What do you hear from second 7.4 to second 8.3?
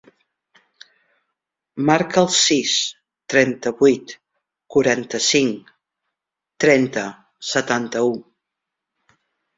setanta-u.